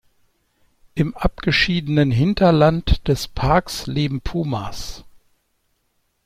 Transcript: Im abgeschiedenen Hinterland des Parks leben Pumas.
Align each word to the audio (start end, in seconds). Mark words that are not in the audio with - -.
Im 0.95 1.13
abgeschiedenen 1.15 2.09
Hinterland 2.09 3.07
des 3.07 3.27
Parks 3.27 3.85
leben 3.85 4.19
Pumas. 4.21 5.05